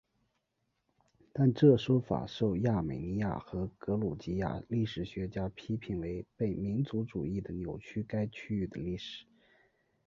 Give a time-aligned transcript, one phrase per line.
[1.31, 9.27] 但这说法受亚美尼亚和格鲁吉亚历史学家批评为被民族主义的扭曲该区域的历史。